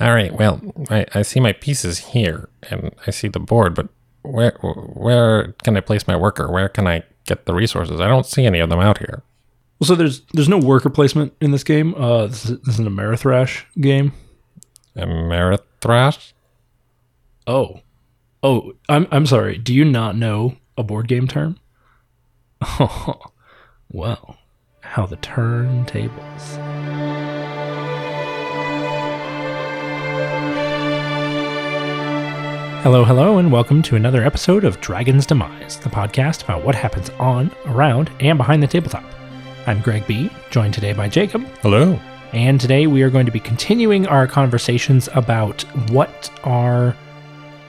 [0.00, 0.32] All right.
[0.32, 3.88] Well, I, I see my pieces here, and I see the board, but
[4.22, 6.50] where where can I place my worker?
[6.50, 8.00] Where can I get the resources?
[8.00, 9.22] I don't see any of them out here.
[9.78, 11.94] Well, so there's there's no worker placement in this game.
[11.94, 14.12] Uh, this is, this is an Amerithrash game.
[14.96, 16.32] Amerithrash?
[17.46, 17.80] Oh,
[18.42, 19.58] oh, I'm I'm sorry.
[19.58, 21.58] Do you not know a board game term?
[22.62, 23.20] Oh,
[23.90, 24.36] well,
[24.80, 26.89] how the turntables.
[32.82, 37.10] Hello, hello, and welcome to another episode of Dragon's Demise, the podcast about what happens
[37.18, 39.04] on, around, and behind the tabletop.
[39.66, 42.00] I'm Greg B, joined today by Jacob, Hello.
[42.32, 46.96] and today we are going to be continuing our conversations about what are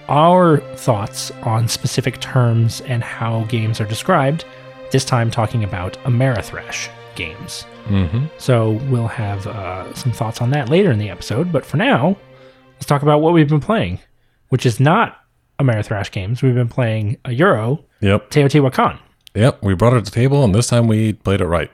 [0.07, 4.45] our thoughts on specific terms and how games are described,
[4.91, 7.65] this time talking about Amerithrash games.
[7.87, 8.27] Mm-hmm.
[8.37, 12.15] So we'll have uh, some thoughts on that later in the episode, but for now,
[12.75, 13.99] let's talk about what we've been playing,
[14.51, 15.17] which is not
[15.59, 16.41] Amerithrash games.
[16.41, 18.29] We've been playing a Euro, Yep.
[18.31, 18.99] Teotihuacan.
[19.35, 19.63] Yep.
[19.63, 21.69] We brought it to the table, and this time we played it right.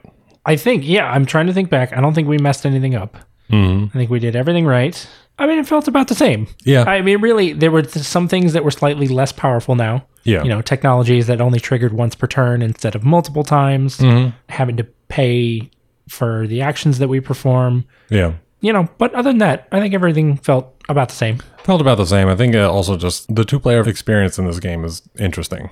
[0.46, 1.92] I think, yeah, I'm trying to think back.
[1.96, 3.16] I don't think we messed anything up.
[3.50, 3.86] Mm-hmm.
[3.86, 5.08] I think we did everything right.
[5.38, 6.48] I mean, it felt about the same.
[6.64, 6.84] Yeah.
[6.84, 10.04] I mean, really, there were some things that were slightly less powerful now.
[10.24, 10.42] yeah.
[10.42, 14.34] You know, technologies that only triggered once per turn instead of multiple times, Mhm.
[14.50, 15.70] having to pay
[16.08, 17.84] for the actions that we perform.
[18.10, 18.32] Yeah.
[18.60, 21.38] You know, but other than that, I think everything felt about the same.
[21.64, 22.28] Felt about the same.
[22.28, 25.70] I think uh, also just the two player experience in this game is interesting.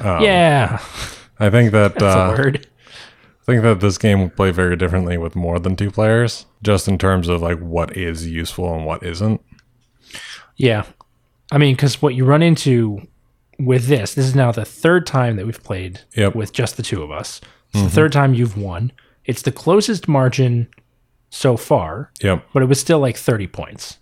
[0.00, 0.80] Um, yeah,
[1.40, 2.66] I think that uh, word.
[3.42, 6.88] I think that this game will play very differently with more than two players, just
[6.88, 9.40] in terms of like what is useful and what isn't.
[10.56, 10.84] Yeah.
[11.52, 13.06] I mean, because what you run into
[13.58, 16.34] with this, this is now the third time that we've played Yep.
[16.34, 17.40] with just the two of us.
[17.72, 18.90] It's the third time you've won.
[19.26, 20.66] It's the closest margin
[21.30, 22.44] so far, Yep.
[22.52, 23.98] but it was still like 30 points.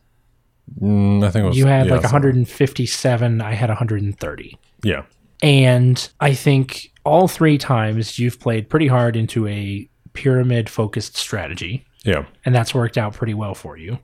[0.80, 4.58] Mm, I think it was You had yeah, like so- 157, I had 130.
[4.83, 5.03] Yeah.
[5.42, 11.84] And I think all three times you've played pretty hard into a pyramid focused strategy,
[12.04, 12.25] Yeah.
[12.44, 13.99] and that's worked out pretty well for you.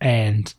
[0.00, 0.52] And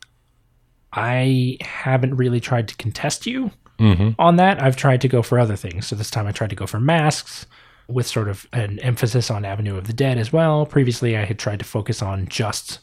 [0.92, 3.50] I haven't really tried to contest you
[3.80, 4.10] Mm-hmm.
[4.20, 4.62] on that.
[4.62, 5.88] I've tried to go for other things.
[5.88, 7.44] So this time I tried to go for masks
[7.88, 10.66] with sort of an emphasis on Avenue of the Dead as well.
[10.66, 12.80] Previously, I had tried to focus on just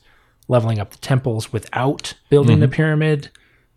[0.48, 2.74] leveling up the temples without building the mhm.
[2.74, 3.30] pyramid.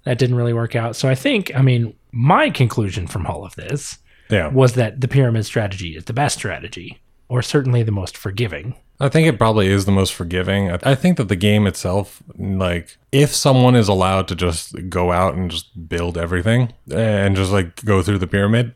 [0.04, 0.96] That didn't really work out.
[0.96, 3.98] So I think, I mean, my conclusion from all of this
[4.28, 4.48] Yeah.
[4.48, 8.74] was that the pyramid strategy is the best strategy, or certainly the most forgiving.
[9.00, 10.70] I think it probably is the most forgiving.
[10.70, 15.10] I- I think that the game itself, like, if someone is allowed to just go
[15.10, 18.74] out and just build everything eh, and just like go through the pyramid,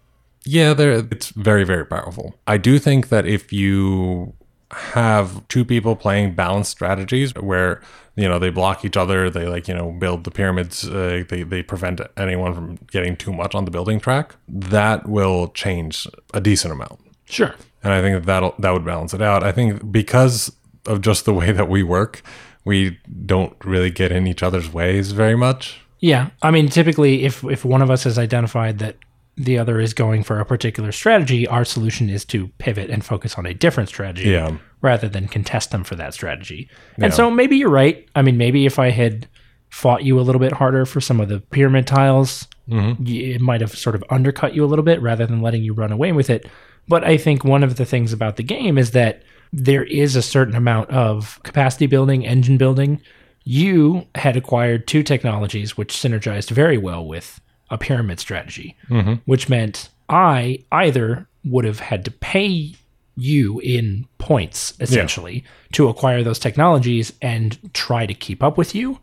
[0.56, 2.26] yeah, there it's very very powerful.
[2.46, 4.32] I do think that if you
[4.70, 7.80] have two people playing balanced strategies where
[8.16, 11.42] you know they block each other, they like you know build the pyramids, uh, they
[11.42, 16.40] they prevent anyone from getting too much on the building track, that will change a
[16.40, 16.98] decent amount
[17.30, 17.54] Sure.
[17.82, 19.42] and I think that that'll, that would balance it out.
[19.44, 20.50] I think because
[20.86, 22.22] of just the way that we work,
[22.64, 25.80] we don't really get in each other's ways very much.
[26.00, 28.96] Yeah, I mean, typically, if if one of us has identified that
[29.38, 33.36] the other is going for a particular strategy, our solution is to pivot and focus
[33.36, 34.56] on a different strategy, Yeah.
[34.82, 36.68] rather than contest them for that strategy.
[36.98, 38.08] And so maybe you're right.
[38.16, 39.28] I mean, maybe if I had
[39.70, 43.02] fought you a little bit harder for some of the pyramid tiles, mm-hmm.
[43.04, 45.72] y- it might have sort of undercut you a little bit rather than letting you
[45.72, 46.46] run away with it.
[46.88, 49.22] But I think one of the things about the game is that
[49.52, 53.00] there is a certain amount of capacity building, engine building.
[53.44, 57.40] You had acquired two technologies which synergized very well with
[57.70, 59.14] a pyramid strategy, mm-hmm.
[59.24, 62.74] which meant I either would have had to pay
[63.16, 68.98] you in points essentially to acquire those technologies and try to keep up with you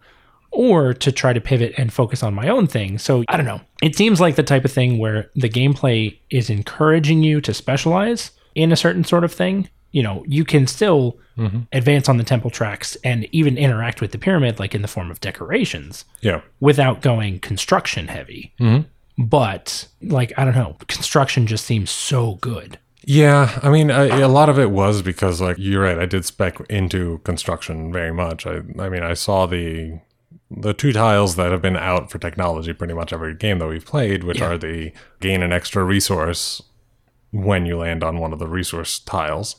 [0.51, 2.97] or to try to pivot and focus on my own thing.
[2.97, 3.59] So I don't know.
[3.81, 8.31] It seems like the type of thing where the gameplay is encouraging you to specialize
[8.55, 9.69] in a certain sort of thing.
[9.95, 11.59] You know, you can still mm-hmm.
[11.71, 15.09] advance on the temple tracks and even interact with the pyramid, like in the form
[15.09, 16.41] of decorations, Yeah.
[16.59, 18.53] without going construction heavy.
[18.59, 19.23] Mm-hmm.
[19.23, 22.77] But, like, I don't know, construction just seems so good.
[23.05, 23.57] Yeah.
[23.63, 25.97] I mean, I, a lot of it was because, like, you're right.
[25.97, 28.45] I did spec into construction very much.
[28.45, 30.01] I, I mean, I saw the
[30.51, 33.85] the two tiles that have been out for technology pretty much every game that we've
[33.85, 34.49] played, which Yeah.
[34.51, 34.91] are the
[35.21, 36.61] gain an extra resource
[37.31, 39.55] when you land on one of the resource tiles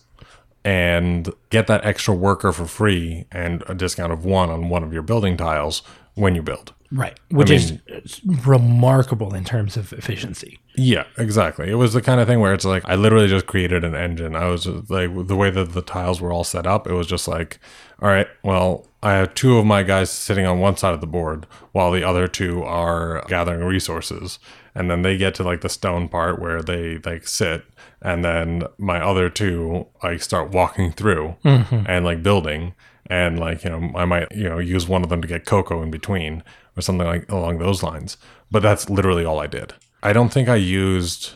[0.67, 4.93] and get that extra worker for free and a discount of one on one of
[4.93, 5.81] your building tiles
[6.15, 6.75] when you build.
[6.91, 7.19] Right.
[7.31, 7.55] Which I
[7.87, 10.59] is remarkable in terms of efficiency.
[10.75, 11.71] Yeah, exactly.
[11.71, 14.35] It was the kind of thing where it's like I literally just created an engine.
[14.35, 17.29] I was like the way that the tiles were all set up, it was just
[17.29, 17.61] like,
[18.03, 21.07] all right, well, I have two of my guys sitting on one side of the
[21.07, 24.41] board while the other two are gathering resources.
[24.75, 27.65] And then they get to like the stone part where they like sit
[28.03, 31.85] and then my other two I start walking through mm-hmm.
[31.87, 32.75] and like building
[33.09, 35.83] and like you know I might you know use one of them to get cocoa
[35.83, 36.43] in between
[36.77, 38.17] or something like along those lines.
[38.51, 39.75] But that's literally all I did.
[40.03, 41.33] I don't think I used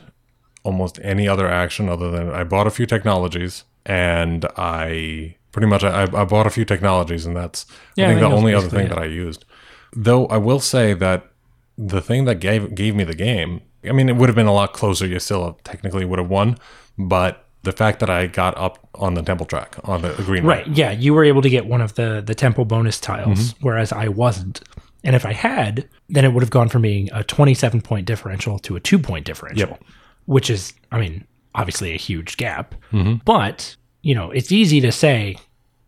[0.62, 5.82] almost any other action other than I bought a few technologies and I pretty much
[5.82, 7.66] I, I bought a few technologies and that's
[7.96, 8.88] Yeah, I I think think the only other thing it.
[8.90, 9.44] that I used.
[9.92, 11.30] Though I will say that
[11.78, 14.52] the thing that gave gave me the game, I mean it would have been a
[14.52, 15.06] lot closer.
[15.06, 16.56] You still technically would have won,
[16.98, 20.66] but the fact that I got up on the temple track on the green Right.
[20.66, 20.92] Yeah.
[20.92, 23.66] You were able to get one of the the temple bonus tiles, mm-hmm.
[23.66, 24.60] whereas I wasn't.
[25.02, 28.58] And if I had, then it would have gone from being a 27 point differential
[28.60, 29.78] to a two point differential,
[30.26, 32.74] which is, I mean, obviously a huge gap.
[32.92, 33.16] Mm-hmm.
[33.24, 35.36] But, you know, it's easy to say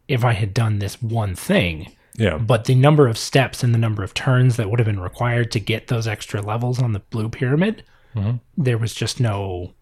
[0.09, 2.37] if I had done this one thing, Yeah.
[2.37, 5.51] but the number of steps and the number of turns that would have been required
[5.53, 8.37] to get those extra levels on the blue pyramid, mm-hmm.
[8.57, 9.73] there was just no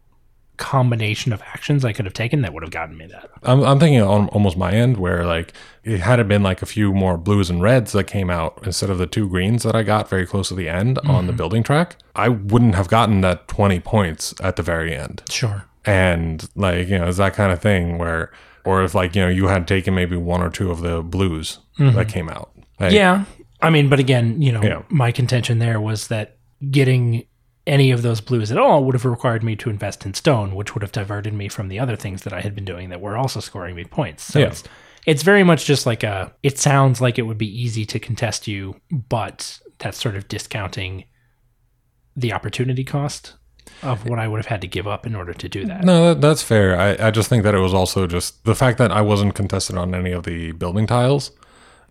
[0.61, 3.31] combination of actions I could have taken that would have gotten me that.
[3.43, 6.67] I'm, I'm thinking on almost my end where like it had it been like a
[6.67, 9.83] few more blues and reds that came out instead of the two greens that I
[9.83, 11.39] got very close to the end on the mm-hmm.
[11.39, 15.23] building track, I wouldn't have gotten that 20 points at the very end.
[15.31, 15.65] Sure.
[15.87, 18.31] And like, you know, it's that kind of thing where,
[18.67, 21.59] or if like, you know, you had taken maybe one or two of the blues
[21.81, 21.97] Mm-hmm.
[21.97, 22.51] that came out.
[22.79, 23.25] Like, Yeah.
[23.63, 24.83] I mean, but again, you know, Yeah.
[24.89, 26.37] my contention there was that
[26.71, 27.25] getting
[27.67, 30.75] any of those blues at all would have required me to invest in stone, which
[30.75, 33.17] would have diverted me from the other things that I had been doing that were
[33.17, 34.23] also scoring me points.
[34.25, 34.47] So Yeah.
[34.47, 34.63] it's
[35.07, 38.47] it's very much just like a it sounds like it would be easy to contest
[38.49, 41.05] you, but that's sort of discounting
[42.17, 43.35] the opportunity cost
[43.83, 45.85] of what I would have had to give up in order to do that.
[45.85, 46.79] No, that, that's fair.
[46.79, 49.77] I, I just think that it was also just the fact that I wasn't contested
[49.77, 51.31] on any of the building tiles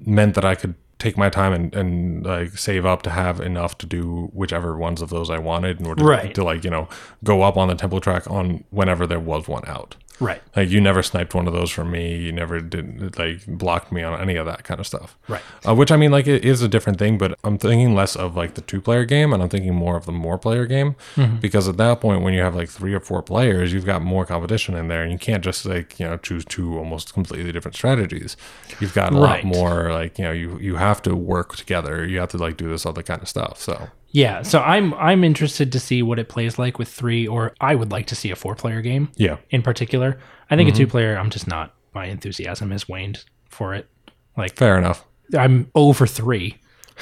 [0.06, 3.78] meant that I could take my time and, and like save up to have enough
[3.78, 6.36] to do whichever ones of those I wanted in order Right.
[6.36, 6.90] to like, you know,
[7.24, 9.96] go up on the temple track on whenever there was one out.
[10.20, 10.42] Right.
[10.56, 12.16] Like you never sniped one of those from me.
[12.16, 15.18] You never did like blocked me on any of that kind of stuff.
[15.28, 15.42] Right.
[15.68, 18.36] Uh, which I mean, like it is a different thing, but I'm thinking less of
[18.36, 21.38] like the two player game, and I'm thinking more of the more player game, Mm-hmm.
[21.38, 24.26] because at that point, when you have like three or four players, you've got more
[24.26, 27.76] competition in there, and you can't just like you know choose two almost completely different
[27.76, 28.36] strategies.
[28.80, 29.44] You've got a Right.
[29.44, 32.06] lot more like you know you you have to work together.
[32.06, 33.62] You have to like do this other kind of stuff.
[33.62, 37.54] So Yeah, so I'm I'm interested to see what it plays like with 3 or
[37.62, 39.10] I would like to see a 4 player game.
[39.18, 40.20] yeah, in particular.
[40.50, 40.78] I think a mm-hmm.
[40.80, 41.76] two player, I'm just not.
[41.94, 43.88] My enthusiasm has waned for it.
[44.36, 45.06] Like fair enough.
[45.38, 46.58] I'm over three.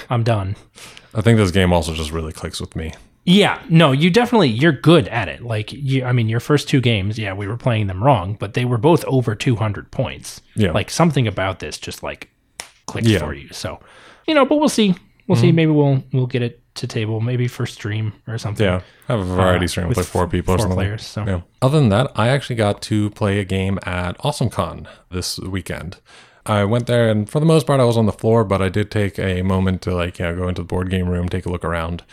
[0.09, 0.56] I'm done.
[1.15, 2.94] I think this game also just really clicks with me.
[3.24, 5.42] Yeah, no, you definitely you're good at it.
[5.42, 8.53] Like you, I mean, your first two games, yeah, we were playing them wrong, but
[8.53, 10.42] they were both over 200 points.
[10.56, 10.71] Yeah.
[10.71, 12.30] like something about this just like
[12.86, 13.19] clicked Yeah.
[13.19, 13.50] for you.
[13.51, 13.80] So,
[14.27, 14.95] you know, but we'll see.
[15.27, 15.48] We'll see.
[15.48, 15.56] Mm-hmm.
[15.56, 18.65] Maybe we'll we'll get it to table, maybe for stream or something.
[18.65, 20.77] Yeah, I have a variety Uh, stream with, like four people or four something.
[20.77, 21.25] players, so.
[21.25, 21.41] Yeah.
[21.62, 25.97] Other than that, I actually got to play a game at AwesomeCon this weekend.
[26.45, 28.69] I went there, and for the most part, I was on the floor, but I
[28.69, 31.45] did take a moment to like, you know, go into the board game room, take
[31.45, 32.03] a look around,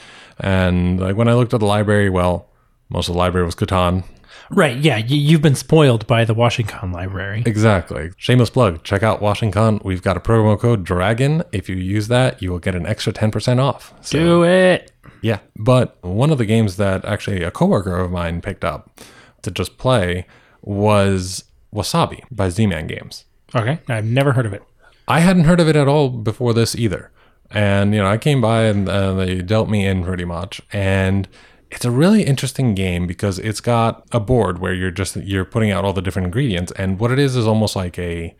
[0.40, 2.49] and like when I looked at the library, well,
[2.88, 4.02] most of the library was Catan.
[4.50, 4.76] Right.
[4.76, 4.96] Yeah.
[4.99, 7.43] You, you've been spoiled by the WashingCon Library.
[7.46, 8.11] Exactly.
[8.17, 8.82] Shameless plug.
[8.85, 9.85] Check out WashingCon.
[9.85, 11.43] We've got a promo code Dragon.
[11.52, 13.93] If you use that, you will get an extra ten percent off.
[14.00, 14.92] So, Do it.
[15.21, 19.00] Yeah, but one of the games that actually a coworker of mine picked up
[19.42, 20.26] to just play
[20.61, 23.25] was Wasabi by Z-Man Games.
[23.54, 23.80] Okay.
[23.88, 24.62] I've never heard of it.
[25.09, 27.11] I hadn't heard of it at all before this either.
[27.50, 30.61] And, you know, I came by and uh, they dealt me in pretty much.
[30.73, 31.28] And
[31.75, 35.71] it's a really interesting game because it's got a board where you're just, you're putting
[35.71, 36.73] out all the different ingredients.
[36.76, 38.35] And what it is is almost like a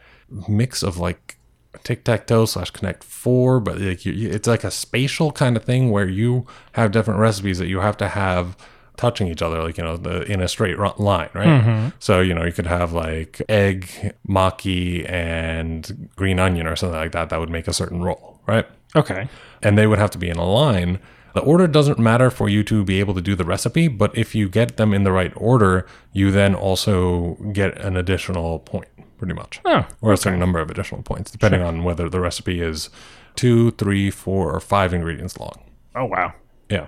[0.49, 1.37] mix of like
[1.83, 6.09] tic-tac-toe slash connect four, but like you, it's like a spatial kind of thing where
[6.09, 8.57] you have different recipes that you have to have
[8.97, 11.47] touching each other, like you know, the in a straight line, right?
[11.47, 11.88] Mm-hmm.
[11.99, 17.12] So you know, you could have like egg, maki, and green onion or something like
[17.12, 17.29] that.
[17.31, 18.67] That would make a certain roll, right?
[18.97, 19.29] Okay.
[19.64, 21.00] and they would have to be in a line.
[21.35, 24.35] The order doesn't matter for you to be able to do the recipe, but if
[24.35, 28.87] you get them in the right order, you then also get an additional point,
[29.19, 29.87] pretty much, Oh.
[30.00, 32.88] or a certain number of additional points, depending on whether the recipe is
[33.35, 35.61] two, three, four, or five ingredients long.
[35.97, 36.33] Oh wow.
[36.71, 36.87] Yeah.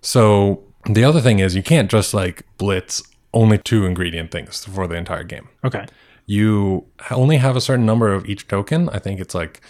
[0.00, 4.86] So the other thing is you can't just like blitz only two ingredient things for
[4.86, 5.86] the entire game Okay.
[6.26, 8.88] you only have a certain number of each token.
[8.90, 9.60] I think it's like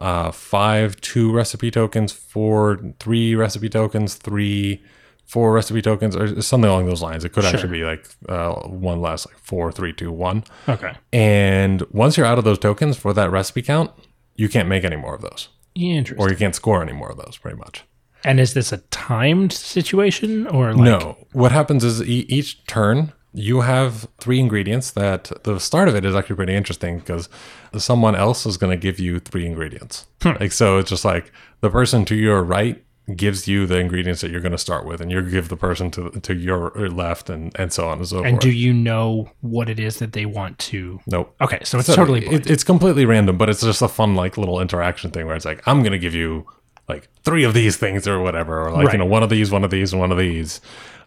[0.00, 4.82] uh, five two recipe tokens, four three recipe tokens, three
[5.26, 7.24] four recipe tokens, or something along those lines.
[7.24, 10.42] It could actually be like uh, one less, like four, three, two, one.
[10.68, 10.92] Okay.
[11.12, 13.90] And once you're out of those tokens for that recipe count,
[14.34, 16.20] you can't make any more of those, Interesting.
[16.24, 17.84] or you can't score any more of those, pretty much.
[18.24, 21.16] and is this a timed situation or like No.
[21.32, 26.04] What happens is e- each turn you have three ingredients that the start of it
[26.04, 27.28] is actually pretty interesting because
[27.76, 30.06] someone else is going to give you three ingredients.
[30.22, 30.32] Hmm.
[30.40, 32.82] Like so it's just like the person to your right
[33.16, 35.90] gives you the ingredients that you're going to start with and you give the person
[35.90, 38.40] to to your left and and so on and so And forth.
[38.42, 41.00] do you know what it is that they want to?
[41.06, 41.34] nope.
[41.40, 44.36] Okay, so it's So totally it, it's completely random, but it's just a fun like
[44.38, 46.46] little interaction thing where it's like I'm gonna give you
[46.88, 48.92] like three of these things or whatever, or like Right.
[48.94, 50.60] you know one of these, one of these, and one of these.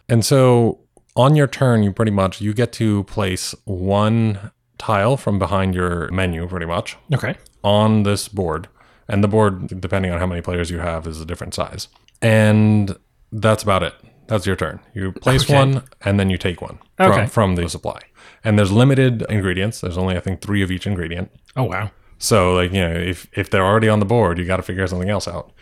[0.08, 0.80] And so
[1.16, 6.10] on your turn, you pretty much you get to place one tile from behind your
[6.10, 7.36] menu, pretty much okay.
[7.62, 8.68] on this board.
[9.08, 11.88] And the board, depending on how many players you have, is a different size.
[12.22, 12.96] And
[13.30, 13.94] that's about it.
[14.26, 14.80] That's your turn.
[14.94, 15.54] You place Okay.
[15.54, 17.26] one and then you take one Okay.
[17.26, 18.00] from, from the supply.
[18.42, 19.80] And there's limited ingredients.
[19.82, 21.30] There's only, I think, three of each ingredient.
[21.56, 21.90] Oh wow.
[22.18, 24.86] So, like, you know, if, if they're already on the board, you got to figure
[24.86, 25.52] something else out.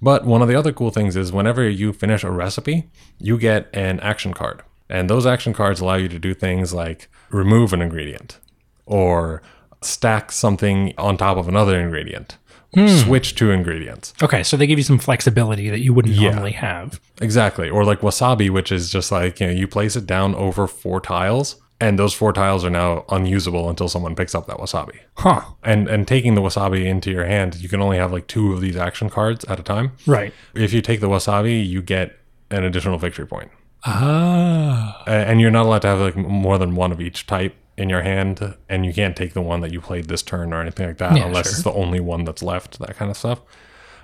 [0.00, 3.68] But one of the other cool things is whenever you finish a recipe, you get
[3.72, 4.62] an action card.
[4.88, 8.38] And those action cards allow you to do things like remove an ingredient
[8.84, 9.42] or
[9.82, 12.38] stack something on top of another ingredient,
[12.76, 14.14] or switch two ingredients.
[14.22, 17.00] Okay, so they give you some flexibility that you wouldn't normally have.
[17.20, 17.68] Exactly.
[17.68, 21.00] Or like wasabi, which is just like, you know, you place it down over four
[21.00, 24.98] tiles and those four tiles are now unusable until someone picks up that wasabi.
[25.16, 25.42] Huh.
[25.62, 28.60] And and taking the wasabi into your hand, you can only have like two of
[28.60, 29.92] these action cards at a time.
[30.06, 30.32] Right.
[30.54, 32.18] If you take the wasabi, you get
[32.50, 33.50] an additional victory point.
[33.86, 35.02] Ah.
[35.06, 38.02] And you're not allowed to have like more than one of each type in your
[38.02, 40.98] hand, and you can't take the one that you played this turn or anything like
[40.98, 41.52] that Yeah, unless sure.
[41.52, 42.78] it's the only one that's left.
[42.78, 43.42] That kind of stuff.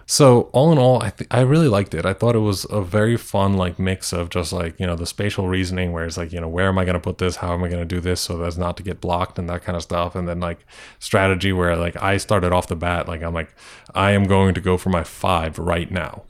[0.05, 2.05] So all in all, I th- I really liked it.
[2.05, 5.07] I thought it was a very fun like mix of just like you know the
[5.07, 7.55] spatial reasoning, where it's like you know where am I going to put this, how
[7.55, 9.77] am I going to do this so as not to get blocked and that kind
[9.77, 10.67] of stuff, and then like
[10.99, 13.55] strategy where like I started off the bat like I'm like
[13.95, 16.25] I am going to go for my five right now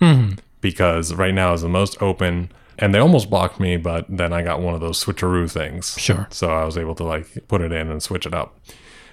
[0.61, 2.52] because right now is the most open.
[2.79, 5.97] And they almost blocked me, but then I got one of those switcheroo things.
[5.99, 6.26] Sure.
[6.31, 8.59] So I was able to like put it in and switch it up.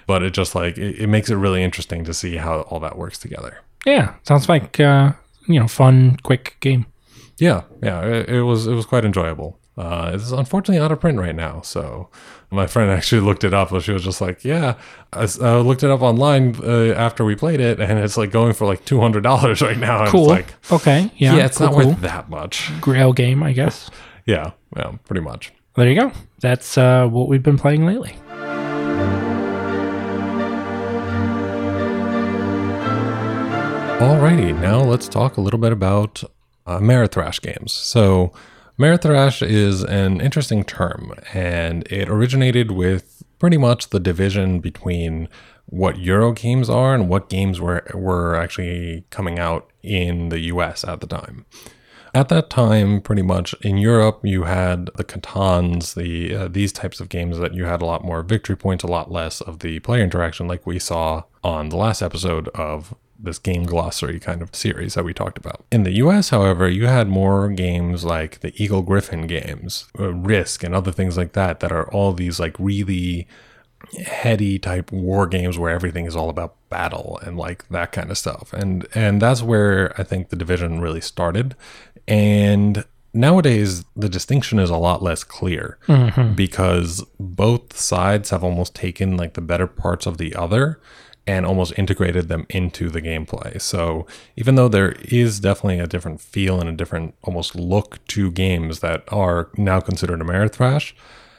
[0.06, 2.96] But it just like it, it makes it really interesting to see how all that
[2.96, 3.60] works together.
[3.86, 4.14] Yeah.
[4.24, 5.12] Sounds like uh,
[5.46, 6.86] you know, fun, quick game.
[7.38, 9.58] Yeah, yeah, it, it was it was quite enjoyable.
[9.76, 12.10] Uh, it's unfortunately out of print right now, so
[12.50, 14.74] my friend actually looked it up, and she was just like, "Yeah,
[15.12, 18.52] I, I looked it up online uh, after we played it, and it's like going
[18.54, 20.32] for like two hundred dollars right now." Cool.
[20.32, 21.10] It's like, okay.
[21.16, 21.36] Yeah.
[21.36, 21.86] yeah, it's cool, not cool.
[21.90, 22.70] worth that much.
[22.80, 23.90] Grail game, I guess.
[24.26, 25.50] Yeah, yeah, pretty much.
[25.74, 26.12] There you go.
[26.40, 28.14] That's uh, what we've been playing lately.
[33.98, 36.22] Alrighty, now let's talk a little bit about
[36.66, 37.72] uh, Amerithrash games.
[37.72, 38.32] So,
[38.80, 45.28] Amerithrash is an interesting term, and it originated with pretty much the division between
[45.66, 50.82] what Euro games are and what games were were actually coming out in the U.S.
[50.82, 51.44] at the time.
[52.14, 57.00] At that time, pretty much in Europe, you had the Catans, the uh, these types
[57.00, 59.80] of games that you had a lot more victory points, a lot less of the
[59.80, 64.54] player interaction, like we saw on the last episode of this game glossary kind of
[64.54, 65.64] series that we talked about.
[65.70, 70.62] In the US, however, you had more games like the Eagle Gryphon games, uh, Risk,
[70.62, 73.26] and other things like that, that are all these like really
[74.04, 78.18] heady type war games where everything is all about battle and like that kind of
[78.18, 78.52] stuff.
[78.52, 81.56] And and that's where I think the division really started.
[82.06, 85.78] And nowadays the distinction is a lot less clear
[86.36, 90.80] because both sides have almost taken like the better parts of the other
[91.26, 93.60] and almost integrated them into the gameplay.
[93.60, 98.30] So even though there is definitely a different feel and a different almost look to
[98.30, 100.92] games that are now considered Amerithrash,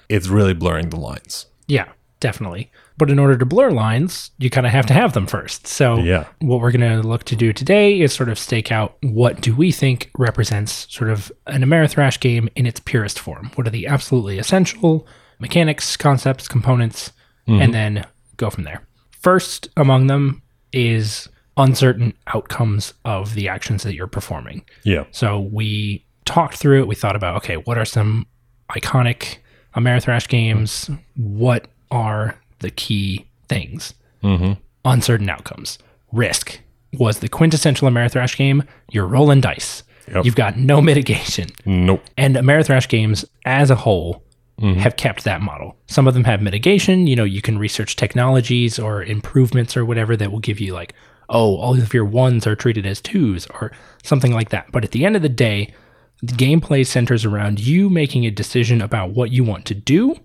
[0.10, 1.48] it's really blurring the lines.
[1.68, 2.72] Yeah, definitely.
[2.98, 5.66] But in order to blur lines, you kind of have to have them first.
[5.66, 6.26] So Yeah.
[6.40, 9.56] what we're going to look to do today is sort of stake out what do
[9.56, 13.52] we think represents sort of an Amerithrash game in its purest form.
[13.56, 15.08] What are the absolutely essential
[15.40, 17.12] mechanics, concepts, components,
[17.48, 17.72] and mm-hmm.
[17.72, 18.06] then
[18.38, 18.88] go from there.
[19.22, 20.42] First among them
[20.74, 24.66] is uncertain outcomes of the actions that you're performing.
[24.84, 25.06] Yeah.
[25.12, 26.88] So we talked through it.
[26.88, 28.26] We thought about okay, what are some
[28.72, 29.38] iconic
[29.76, 30.90] Amerithrash games?
[31.16, 33.94] What are the key things?
[34.24, 34.54] Mm-hmm.
[34.86, 35.78] Uncertain outcomes.
[36.12, 36.60] Risk
[36.94, 38.64] was the quintessential Amerithrash game.
[38.92, 39.84] You're rolling dice.
[40.14, 40.26] Yep.
[40.26, 41.50] You've got no mitigation.
[41.66, 42.04] Nope.
[42.18, 44.24] And Amerithrash games as a whole
[44.62, 44.80] Mm-hmm.
[44.80, 45.76] have kept that model.
[45.88, 47.08] Some of them have mitigation.
[47.08, 50.94] You know, you can research technologies or improvements or whatever that will give you like,
[51.30, 53.72] oh, all of your ones are treated as twos or
[54.04, 54.72] something like that.
[54.72, 55.74] But at the end of the day,
[56.22, 60.16] the gameplay centers around you making a decision about what you want to do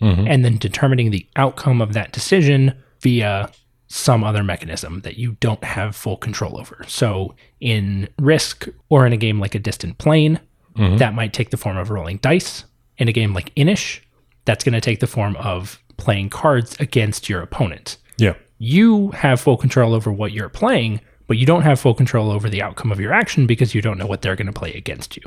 [0.00, 0.26] mm-hmm.
[0.26, 3.50] and then determining the outcome of that decision via
[3.88, 6.84] some other mechanism that you don't have full control over.
[6.88, 10.40] So in Risk or in a game like a Distant Plain,
[10.76, 10.96] mm-hmm.
[10.98, 12.64] that might take the form of rolling dice.
[12.98, 14.00] In a game like Inis,
[14.44, 17.98] that's going to take the form of playing cards against your opponent.
[18.16, 18.34] Yeah.
[18.58, 22.48] You have full control over what you're playing, but you don't have full control over
[22.48, 25.16] the outcome of your action because you don't know what they're going to play against
[25.16, 25.22] you.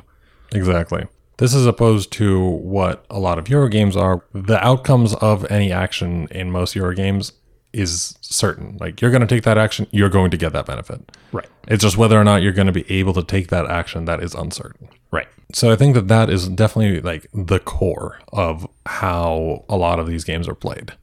[0.54, 1.06] Exactly.
[1.38, 4.24] This is opposed to what a lot of Euro games are.
[4.34, 7.32] The outcomes of any action in most Euro games
[7.72, 8.78] is certain.
[8.80, 11.02] Like you're going to take that action, you're going to get that benefit.
[11.32, 11.48] Right.
[11.68, 14.22] It's just whether or not you're going to be able to take that action that
[14.24, 14.90] is uncertain.
[15.12, 15.28] Right.
[15.52, 20.08] So I think that that is definitely like the core of how a lot of
[20.08, 20.94] these games are played.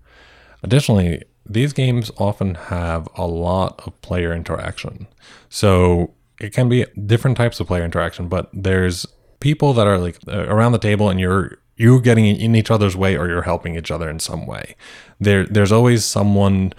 [0.63, 5.07] Additionally, these games often have a lot of player interaction.
[5.49, 9.07] So it can be different types of player interaction, but there's
[9.41, 12.97] people that are like uh, around the table and you're you're getting in each other's
[12.97, 14.77] way or you're helping each other in some way.
[15.21, 16.73] There there's always someone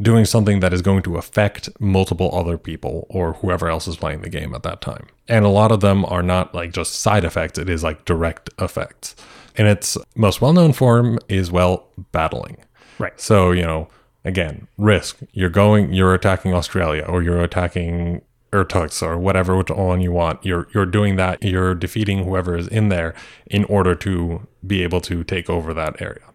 [0.00, 4.22] doing something that is going to affect multiple other people or whoever else is playing
[4.22, 5.06] the game at that time.
[5.28, 8.50] And a lot of them are not like just side effects, it is like direct
[8.58, 9.14] effects.
[9.56, 12.56] And its most well known form is, well, battling.
[12.98, 13.18] Right.
[13.20, 13.88] So, you know,
[14.24, 15.18] again, risk.
[15.32, 18.22] You're going, you're attacking Australia or you're attacking
[18.52, 20.44] Irkutsk or whatever which one you want.
[20.44, 21.42] You're you're doing that.
[21.42, 23.14] You're defeating whoever is in there
[23.46, 26.31] in order to be able to take over that area.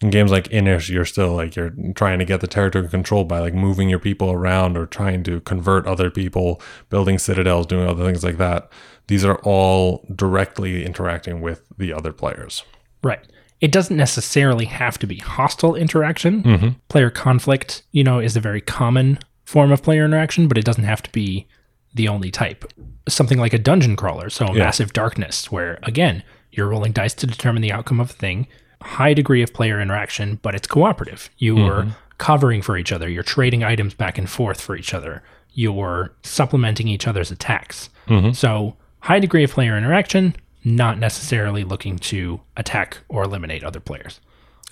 [0.00, 3.40] In games like Inis, you're still like you're trying to get the territory controlled by
[3.40, 8.04] like moving your people around or trying to convert other people, building citadels, doing other
[8.04, 8.70] things like that.
[9.08, 12.62] These are all directly interacting with the other players.
[13.02, 13.26] Right.
[13.60, 16.42] It doesn't necessarily have to be hostile interaction.
[16.44, 16.68] Mm-hmm.
[16.88, 20.84] Player conflict, you know, is a very common form of player interaction, but it doesn't
[20.84, 21.48] have to be
[21.94, 22.70] the only type.
[23.08, 27.62] Something like a dungeon crawler, so massive darkness, where again, you're rolling dice to determine
[27.62, 28.46] the outcome of a thing,
[28.82, 31.30] high degree of player interaction, but it's cooperative.
[31.38, 31.90] You're mm-hmm.
[32.18, 36.88] covering for each other, you're trading items back and forth for each other, you're supplementing
[36.88, 37.90] each other's attacks.
[38.06, 38.32] Mm-hmm.
[38.32, 44.20] So, high degree of player interaction, not necessarily looking to attack or eliminate other players.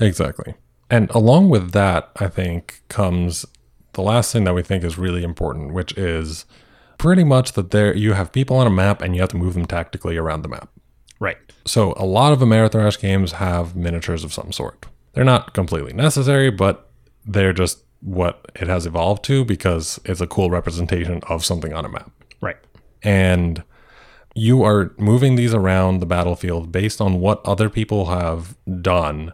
[0.01, 0.55] Exactly.
[0.91, 3.45] And along with that, I think comes
[3.95, 6.45] the last thing that we think is really important, which is
[6.99, 9.55] pretty much that there you have people on a map and you have to move
[9.55, 10.71] them tactically around the map.
[11.19, 11.39] Right.
[11.65, 14.87] So a lot of Amerithrash games have miniatures of some sort.
[15.15, 16.91] They're not completely necessary, but
[17.25, 21.85] they're just what it has evolved to because it's a cool representation of something on
[21.85, 22.11] a map.
[22.41, 22.57] Right.
[23.03, 23.63] And
[24.35, 29.33] you are moving these around the battlefield based on what other people have done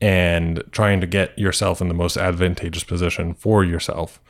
[0.00, 4.20] and trying to get yourself in the most advantageous position for yourself.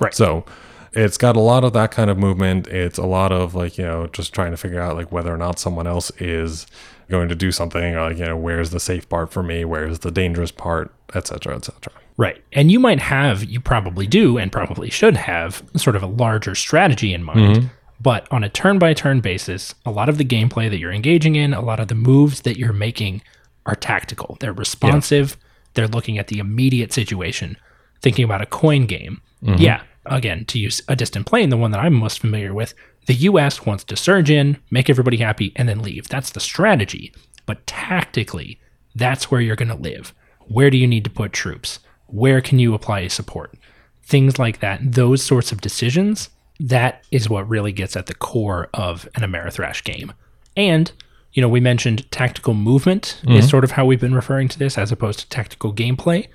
[0.00, 0.14] Right.
[0.14, 0.44] So
[0.92, 2.66] it's got a lot of that kind of movement.
[2.68, 5.38] It's a lot of like, you know, just trying to figure out like whether or
[5.38, 6.66] not someone else is
[7.08, 9.98] going to do something, or, like, you know, where's the safe part for me, where's
[10.00, 11.92] the dangerous part, etc., etc.
[12.16, 12.40] Right.
[12.52, 16.54] And you might have, you probably do, and probably should have sort of a larger
[16.54, 17.56] strategy in mind.
[17.56, 17.66] Mm-hmm.
[18.00, 21.34] But on a turn by turn basis, a lot of the gameplay that you're engaging
[21.34, 23.22] in, a lot of the moves that you're making
[23.66, 24.36] are tactical.
[24.40, 25.36] They're responsive.
[25.74, 27.56] They're looking at the immediate situation,
[28.02, 29.20] thinking about a coin game.
[29.42, 29.60] Mm-hmm.
[29.60, 29.82] Yeah.
[30.06, 32.74] Again, to use a distant plain, the one that I'm most familiar with,
[33.06, 36.08] the US wants to surge in, make everybody happy, and then leave.
[36.08, 37.12] That's the strategy.
[37.46, 38.60] But tactically,
[38.94, 40.14] that's where you're going to live.
[40.46, 41.80] Where do you need to put troops?
[42.06, 43.54] Where can you apply support?
[44.02, 44.80] Things like that.
[44.82, 49.84] Those sorts of decisions, that is what really gets at the core of an Amerithrash
[49.84, 50.12] game.
[50.56, 50.90] And,
[51.32, 53.46] you know, we mentioned tactical movement is mm-hmm.
[53.48, 56.28] sort of how we've been referring to this as opposed to tactical gameplay.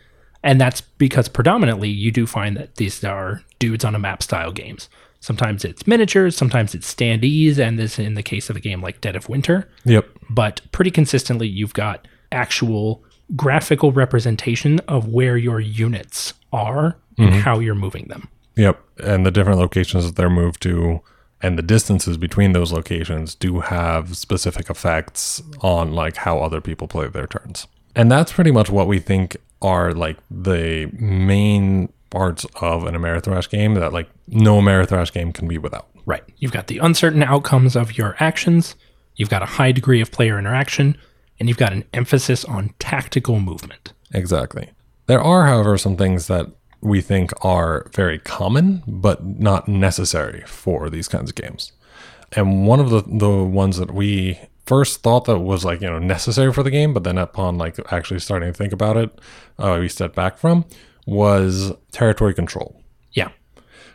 [0.46, 4.52] And that's because predominantly you do find that these are dudes on a map style
[4.52, 4.88] games.
[5.20, 9.02] Sometimes it's miniatures, sometimes it's standees, and this in the case of a game like
[9.02, 10.08] Dead of Winter Yep.
[10.30, 13.04] but pretty consistently you've got actual
[13.36, 17.40] graphical representation of where your units are and mm-hmm.
[17.40, 18.30] how you're moving them.
[18.56, 18.80] Yep.
[19.04, 21.02] And the different locations that they're moved to
[21.42, 26.88] and the distances between those locations do have specific effects on like how other people
[26.88, 27.66] play their turns.
[27.96, 33.50] And that's pretty much what we think are like the main parts of an Amerithrash
[33.50, 35.88] game that like no Amerithrash game can be without.
[36.06, 36.24] Right.
[36.38, 38.76] You've got the uncertain outcomes of your actions,
[39.16, 40.98] you've got a high degree of player interaction,
[41.40, 43.94] and you've got an emphasis on tactical movement.
[44.14, 44.70] Exactly.
[45.08, 46.48] There are, however, some things that
[46.82, 51.72] we think are very common, but not necessary for these kinds of games.
[52.34, 56.00] And one of the, the ones that we first thought that was like, you know,
[56.00, 59.20] necessary for the game, but then upon like actually starting to think about it,
[59.60, 60.66] uh, we stepped back from
[61.06, 62.82] was territory control.
[63.12, 63.30] Yeah.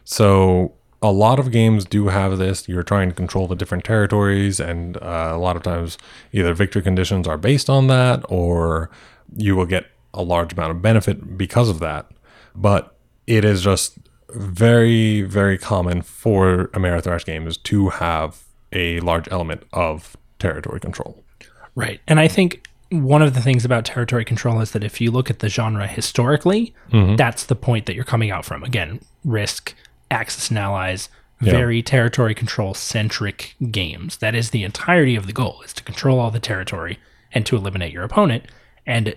[0.04, 2.68] So a lot of games do have this.
[2.68, 5.98] You're trying to control the different territories, and uh, a lot of times
[6.33, 8.90] either victory conditions are based on that, or
[9.37, 12.11] you will get a large amount of benefit because of that.
[12.54, 13.98] But it is just
[14.30, 21.22] very, very common for Ameritrash games to have a large element of territory control.
[21.74, 22.00] Right.
[22.09, 25.31] And I think one of the things about territory control is that if you look
[25.31, 27.14] at the genre historically, mm-hmm.
[27.14, 28.64] that's the point that you're coming out from.
[28.64, 29.74] Again, Risk,
[30.11, 31.09] Axis and Allies,
[31.40, 31.53] Yeah.
[31.53, 34.16] very territory control centric games.
[34.16, 36.98] That is the entirety of the goal is to control all the territory
[37.33, 38.44] and to eliminate your opponent.
[38.87, 39.14] And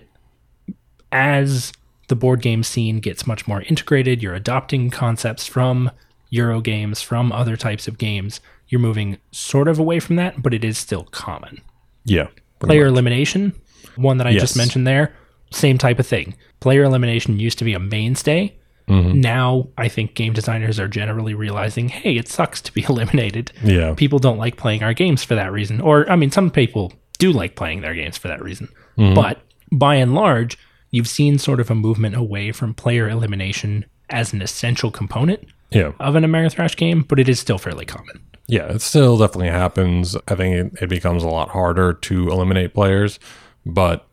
[1.10, 1.72] as
[2.08, 5.90] the board game scene gets much more integrated, you're adopting concepts from
[6.30, 8.40] Euro games, from other types of games.
[8.68, 11.60] You're moving sort of away from that, but it is still common
[12.04, 12.28] Yeah.
[12.60, 12.92] player much.
[12.92, 13.52] elimination,
[13.96, 15.14] one that I just mentioned there,
[15.50, 16.34] same type of thing.
[16.60, 18.54] Player elimination used to be a mainstay.
[18.88, 19.20] Mm-hmm.
[19.20, 23.52] Now I think game designers are generally realizing, hey, it sucks to be eliminated.
[23.62, 23.94] Yeah.
[23.94, 25.80] People don't like playing our games for that reason.
[25.80, 28.68] Or, I mean, some people do like playing their games for that reason.
[28.98, 29.14] Mm-hmm.
[29.14, 29.40] But
[29.72, 30.58] by and large,
[30.90, 35.92] you've seen sort of a movement away from player elimination as an essential component Yeah.
[36.00, 38.20] of an Ameritrash game, but it is still fairly common.
[38.46, 40.16] Yeah, it still definitely happens.
[40.28, 43.18] I think it, it becomes a lot harder to eliminate players,
[43.64, 44.06] but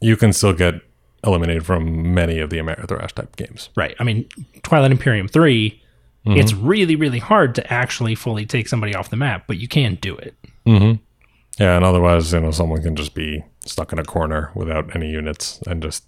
[0.00, 0.74] you can still get
[1.22, 3.68] eliminated from many of the Ameritrash type games.
[3.76, 3.94] Right.
[3.98, 4.28] I mean,
[4.62, 5.80] Twilight Imperium 3,
[6.26, 6.38] Mm-hmm.
[6.38, 9.96] it's really, really hard to actually fully take somebody off the map, but you can
[9.96, 10.34] do it.
[10.64, 15.10] Yeah, and otherwise, you know, someone can just be stuck in a corner without any
[15.10, 16.04] units and just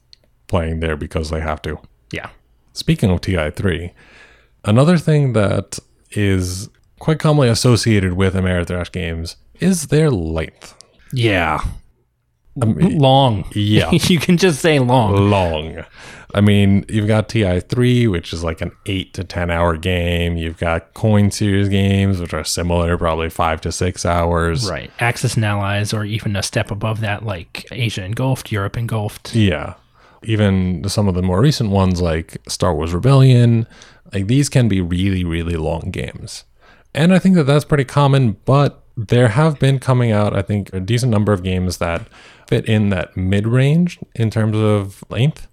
[0.47, 1.79] playing there because they have to.
[2.11, 2.31] Yeah.
[2.73, 3.93] Speaking of TI3,
[4.67, 5.79] another thing that
[6.13, 10.75] is quite commonly associated with Ameritrash games is their length.
[11.13, 11.61] Yeah.
[12.61, 13.45] I mean, Long.
[13.55, 13.91] yeah.
[13.93, 15.31] you can just say long.
[15.31, 15.85] long.
[16.35, 20.37] I mean, you've got TI3, which is like an eight to 10 hour game.
[20.37, 24.69] You've got Coin Series games, which are similar, probably five to six hours.
[24.69, 24.91] Right.
[25.01, 29.35] Axis and Allies, or even a step above that, like Asia engulfed, Europe engulfed.
[29.35, 29.75] Yeah.
[30.23, 33.67] Even some of the more recent ones, like Star Wars Rebellion,
[34.17, 36.45] like these can be really, really long games.
[36.95, 40.73] And I think that that's pretty common, but there have been coming out, I think,
[40.73, 42.09] a decent number of games that
[42.49, 45.49] fit in that mid range in terms of length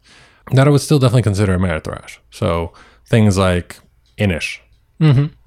[0.54, 2.20] that I would still definitely consider Ameritrash.
[2.32, 2.72] So
[3.06, 3.80] things like
[4.18, 4.60] Inis,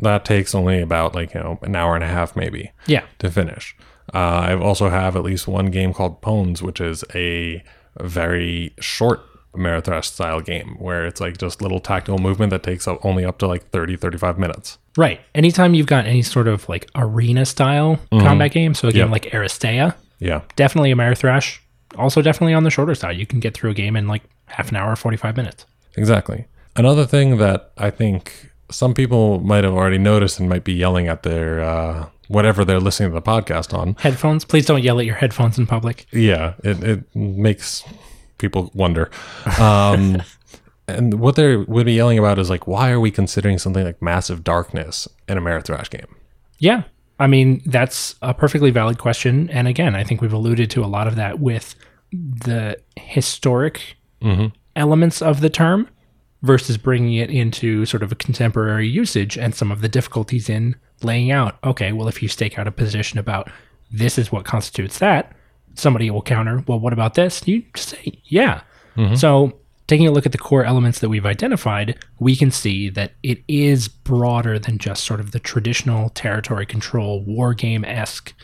[0.00, 3.04] that takes only about like, you know, an hour and a half maybe Yeah.
[3.20, 3.74] to finish.
[4.12, 4.18] Uh,
[4.50, 7.62] I also have at least one game called Pones, which is a
[7.98, 9.20] very short
[9.56, 13.38] Ameritrash style game where it's like just little tactical movement that takes up only up
[13.38, 14.78] to like 30, 35 minutes.
[14.96, 15.20] Right.
[15.34, 19.10] Anytime you've got any sort of like arena style combat game, so a game Yep.
[19.10, 20.40] like Aristeia, Yeah.
[20.56, 21.58] definitely a Ameritrash.
[21.96, 23.16] Also, definitely on the shorter side.
[23.16, 25.66] You can get through a game in like half an hour, 45 minutes.
[25.96, 26.46] Exactly.
[26.74, 31.08] Another thing that I think some people might have already noticed and might be yelling
[31.08, 33.94] at their uh, whatever they're listening to the podcast on.
[34.00, 34.44] Headphones.
[34.44, 36.04] Please don't yell at your headphones in public.
[36.12, 37.84] Yeah, it, it makes
[38.38, 39.10] people wonder.
[39.58, 40.22] Um,
[40.88, 44.00] and what they would be yelling about is like, why are we considering something like
[44.00, 46.14] Massive Darkness in a Ameritrash game?
[46.58, 46.84] Yeah.
[47.18, 49.48] I mean, that's a perfectly valid question.
[49.50, 51.74] And again, I think we've alluded to a lot of that with
[52.12, 53.96] the historic
[54.74, 55.88] elements of the term
[56.42, 60.76] versus bringing it into sort of a contemporary usage and some of the difficulties in
[61.02, 63.50] laying out, okay, well, if you stake out a position about
[63.90, 65.34] this is what constitutes that,
[65.76, 67.46] somebody will counter, well, what about this?
[67.46, 68.62] You just say, yeah.
[68.96, 69.14] Mm-hmm.
[69.14, 73.12] So, taking a look at the core elements that we've identified, we can see that
[73.22, 78.34] it is broader than just sort of the traditional territory control war game esque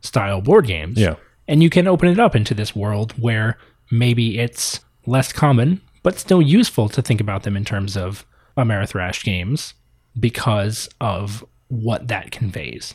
[0.00, 0.98] style board games.
[0.98, 1.16] Yeah.
[1.46, 3.56] And you can open it up into this world where
[3.90, 9.24] maybe it's less common, but still useful to think about them in terms of Amerithrash
[9.24, 9.74] games
[10.18, 12.94] because of what that conveys.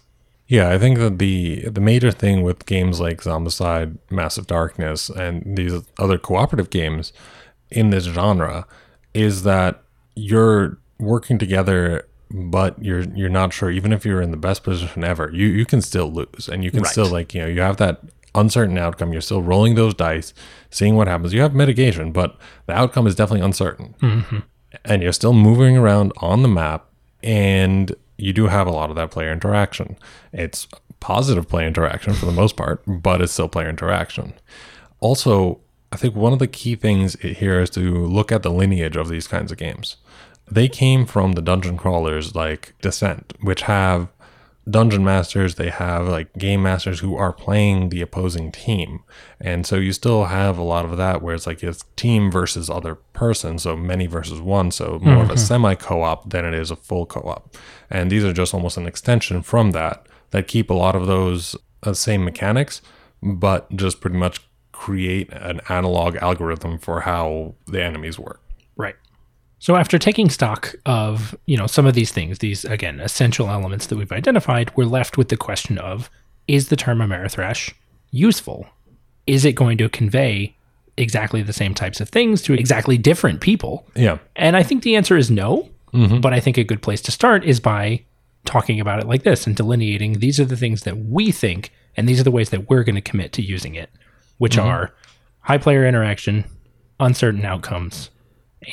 [0.54, 5.58] Yeah, I think that the the major thing with games like Zombicide, Massive Darkness, and
[5.58, 7.12] these other cooperative games
[7.72, 8.68] in this genre
[9.16, 9.82] is that
[10.16, 13.72] you're working together, but you're you're not sure.
[13.72, 16.70] Even if you're in the best position ever, you you can still lose, and you
[16.70, 16.92] can Right.
[16.92, 18.02] still like you know you have that
[18.36, 19.12] uncertain outcome.
[19.12, 20.36] You're still rolling those dice,
[20.70, 21.34] seeing what happens.
[21.34, 22.38] You have mitigation, but
[22.68, 24.38] the outcome is definitely uncertain mm-hmm.
[24.86, 26.86] and you're still moving around on the map
[27.24, 29.98] and you do have a lot of that player interaction.
[30.32, 30.68] It's
[31.00, 34.34] positive player interaction for the most part but it's still player interaction.
[35.00, 35.60] Also
[35.92, 39.10] i think one of the key things here is to look at the lineage of
[39.10, 39.98] these kinds of games.
[40.50, 44.08] They came from the dungeon crawlers like descent which have
[44.70, 49.04] dungeon masters, they have like game masters who are playing the opposing team.
[49.40, 52.70] And so you still have a lot of that where it's like it's team versus
[52.70, 56.72] other person, so many versus one, so more of a semi co-op than it is
[56.72, 57.56] a full co-op.
[57.90, 61.56] And these are just almost an extension from that that keep a lot of those
[61.84, 62.82] uh, same mechanics,
[63.22, 68.42] but just pretty much create an analog algorithm for how the enemies work.
[68.76, 68.96] Right.
[69.64, 73.88] So after taking stock of, you know, some of these things, these again essential elements
[73.88, 76.10] that we've identified, we're left with the question of
[76.50, 77.74] is the term Amerithrash
[78.12, 78.68] useful?
[79.26, 80.54] Is it going to convey
[80.98, 83.88] exactly the same types of things to exactly different people?
[83.96, 84.18] Yeah.
[84.36, 85.70] And I think the answer is no.
[85.94, 86.20] Mm-hmm.
[86.20, 88.04] But I think a good place to start is by
[88.44, 92.10] talking about it like this and delineating these are the things that we think and
[92.10, 93.90] these are the ways that we're going to commit to using it,
[94.40, 94.68] which mm-hmm.
[94.68, 94.94] are
[95.40, 96.44] high player interaction,
[97.00, 98.10] uncertain outcomes,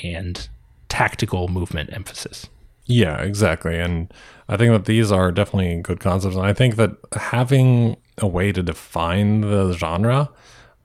[0.03, 0.49] and
[0.91, 2.49] tactical movement emphasis.
[2.85, 3.79] Yeah, exactly.
[3.79, 4.13] And
[4.49, 6.37] I think that these are definitely good concepts.
[6.37, 10.29] And I think that having a way to define the genre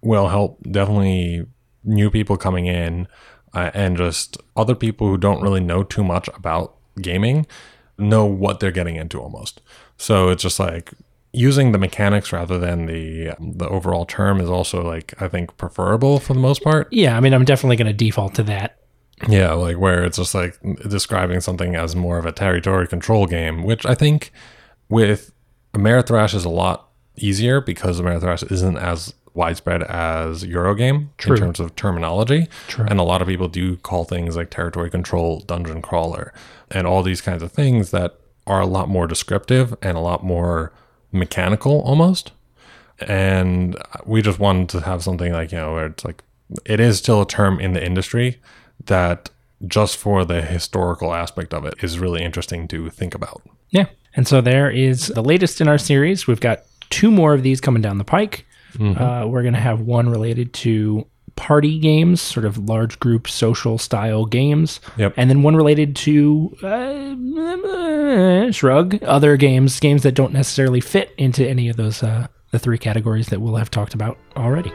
[0.01, 1.47] will help definitely
[1.83, 3.07] new people coming in
[3.53, 7.45] uh, and just other people who don't really know too much about gaming
[7.97, 9.61] know what they're getting into almost.
[9.97, 10.93] So it's just like
[11.31, 16.19] using the mechanics rather than the the overall term is also like I think preferable
[16.19, 16.87] for the most part.
[16.91, 18.79] Yeah, I mean, I'm definitely going to default to that.
[19.27, 23.63] Yeah, like where it's just like describing something as more of a territory control game,
[23.63, 24.31] which I think
[24.89, 25.31] with
[25.73, 31.35] Amerithrash is a lot easier because Amerithrash isn't as widespread as Eurogame True.
[31.35, 32.47] in terms of terminology.
[32.67, 32.85] True.
[32.87, 36.33] And a lot of people do call things like territory control, dungeon crawler,
[36.71, 40.23] and all these kinds of things that are a lot more descriptive and a lot
[40.23, 40.71] more
[41.11, 42.31] mechanical almost.
[42.99, 46.23] And we just wanted to have something like, you know, where it's like,
[46.65, 48.39] it is still a term in the industry
[48.85, 49.29] that
[49.67, 53.41] just for the historical aspect of it is really interesting to think about.
[53.69, 53.87] Yeah.
[54.15, 56.27] And so there is the latest in our series.
[56.27, 58.45] We've got two more of these coming down the pike.
[58.77, 63.77] Uh, we're going to have one related to party games, sort of large group social
[63.77, 64.81] style games.
[64.97, 65.13] Yep.
[65.17, 71.47] And then one related to uh, shrug other games, games that don't necessarily fit into
[71.47, 74.71] any of those uh, the three categories that we'll have talked about already.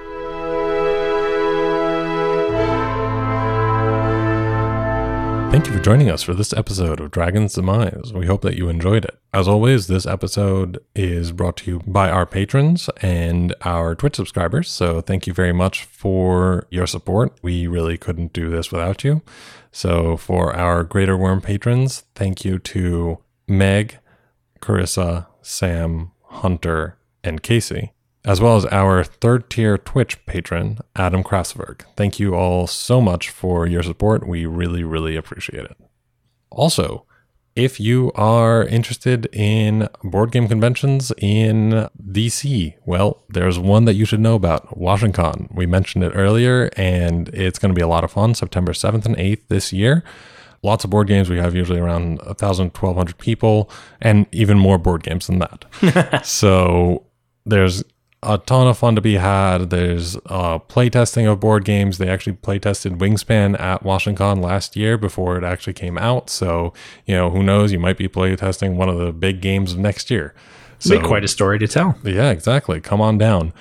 [5.51, 8.13] Thank you for joining us for this episode of Dragon's Demise.
[8.15, 9.19] We hope that you enjoyed it.
[9.35, 14.71] As always, this episode is brought to you by our patrons and our Twitch subscribers.
[14.71, 17.37] So thank you very much for your support.
[17.43, 19.23] We really couldn't do this without you.
[19.73, 23.99] So for our Greater Worm patrons, thank you to Meg,
[24.61, 27.93] Carissa, Sam, Hunter, and Casey,
[28.25, 31.83] as well as our third tier Twitch patron, Adam Krasberg.
[31.97, 34.27] Thank you all so much for your support.
[34.27, 35.77] We really, really appreciate it.
[36.51, 37.07] Also,
[37.57, 44.05] if you are interested in board game conventions in DC, well, there's one that you
[44.05, 45.55] should know about WashingCon.
[45.55, 49.05] We mentioned it earlier, and it's going to be a lot of fun September 7th
[49.05, 50.05] and 8th this year.
[50.63, 51.31] Lots of board games.
[51.31, 56.25] We have usually around 1,000, 1,200 people, and even more board games than that.
[56.25, 57.07] so
[57.47, 57.83] there's
[58.23, 59.71] a ton of fun to be had.
[59.71, 61.99] There's uh, playtesting of board games.
[61.99, 66.29] They actually playtested Wingspan at WashingCon last year before it actually came out.
[66.29, 66.73] So,
[67.07, 67.73] you know, who knows?
[67.73, 70.35] You might be playtesting one of the big games of next year.
[70.79, 71.99] So, Be quite a story to tell.
[72.05, 72.81] yeah, exactly.
[72.81, 73.53] Come on down.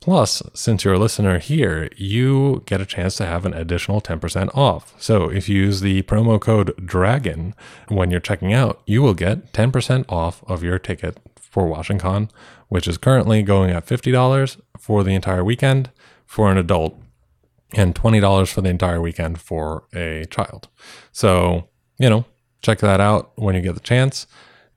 [0.00, 4.48] Plus, since you're a listener here, you get a chance to have an additional 10%
[4.56, 4.94] off.
[4.98, 7.52] So if you use the promo code DRAGON
[7.88, 12.30] when you're checking out, you will get 10% off of your ticket for WashingCon,
[12.70, 15.90] which is currently going at $50 for the entire weekend
[16.24, 16.98] for an adult
[17.74, 20.68] and $20 for the entire weekend for a child.
[21.12, 22.24] So, you know,
[22.62, 24.26] check that out when you get the chance.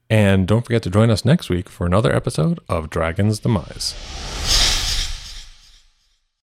[0.09, 4.62] And don't forget to join us next week for another episode of Dragon's Demise.